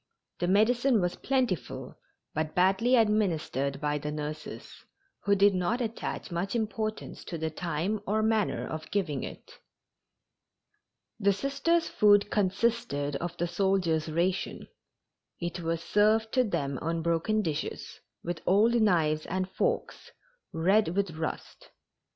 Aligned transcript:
The 0.39 0.47
medicine 0.47 0.99
was 0.99 1.15
plentiful, 1.15 1.95
but 2.33 2.55
badly 2.55 2.95
administered 2.95 3.79
by 3.79 3.99
the 3.99 4.11
nurses, 4.11 4.83
who 5.25 5.35
did 5.35 5.53
not 5.53 5.79
attach 5.79 6.31
much 6.31 6.55
importance 6.55 7.23
to 7.25 7.37
the 7.37 7.51
time 7.51 8.01
or 8.07 8.23
manner 8.23 8.67
of 8.67 8.89
giving 8.89 9.21
it. 9.23 9.59
The 11.19 11.31
Sisters' 11.33 11.87
food 11.87 12.31
consisted 12.31 13.15
of 13.17 13.37
the 13.37 13.45
soldiers' 13.45 14.09
ration. 14.09 14.67
It 15.39 15.59
was 15.59 15.83
served 15.83 16.31
to 16.31 16.43
them 16.43 16.79
on 16.81 17.03
broken 17.03 17.43
dishes, 17.43 17.99
with 18.23 18.41
old 18.47 18.73
knives 18.81 19.27
and 19.27 19.47
forks, 19.51 20.09
red 20.51 20.95
with 20.95 21.11
rust. 21.11 21.69